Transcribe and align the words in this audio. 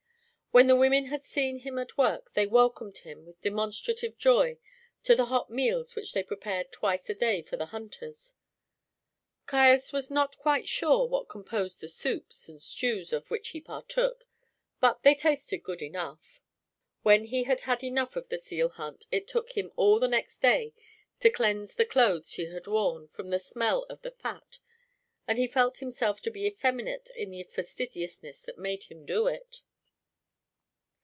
When 0.53 0.67
the 0.67 0.75
women 0.75 1.05
had 1.05 1.23
seen 1.23 1.59
him 1.59 1.79
at 1.79 1.97
work 1.97 2.33
they 2.33 2.45
welcomed 2.45 2.97
him 2.97 3.25
with 3.25 3.39
demonstrative 3.41 4.17
joy 4.17 4.57
to 5.03 5.15
the 5.15 5.27
hot 5.27 5.49
meals 5.49 5.95
which 5.95 6.11
they 6.11 6.23
prepared 6.23 6.73
twice 6.73 7.09
a 7.09 7.13
day 7.15 7.41
for 7.41 7.55
the 7.55 7.67
hunters. 7.67 8.35
Caius 9.45 9.93
was 9.93 10.11
not 10.11 10.37
quite 10.37 10.67
sure 10.67 11.07
what 11.07 11.29
composed 11.29 11.79
the 11.79 11.87
soups 11.87 12.49
and 12.49 12.61
stews 12.61 13.13
of 13.13 13.31
which 13.31 13.51
he 13.51 13.61
partook, 13.61 14.25
but 14.81 15.03
they 15.03 15.15
tasted 15.15 15.59
good 15.59 15.81
enough. 15.81 16.41
When 17.01 17.23
he 17.23 17.43
had 17.43 17.61
had 17.61 17.81
enough 17.81 18.17
of 18.17 18.27
the 18.27 18.37
seal 18.37 18.67
hunt 18.67 19.05
it 19.09 19.29
took 19.29 19.53
him 19.53 19.71
all 19.77 20.01
the 20.01 20.09
next 20.09 20.39
day 20.39 20.73
to 21.21 21.29
cleanse 21.29 21.75
the 21.75 21.85
clothes 21.85 22.33
he 22.33 22.47
had 22.47 22.67
worn 22.67 23.07
from 23.07 23.29
the 23.29 23.39
smell 23.39 23.83
of 23.83 24.01
the 24.01 24.11
fat, 24.11 24.59
and 25.25 25.37
he 25.37 25.47
felt 25.47 25.77
himself 25.77 26.19
to 26.23 26.29
be 26.29 26.45
effeminate 26.45 27.09
in 27.15 27.29
the 27.31 27.41
fastidiousness 27.43 28.41
that 28.41 28.57
made 28.57 28.83
him 28.83 29.05
do 29.05 29.27
it. 29.27 29.61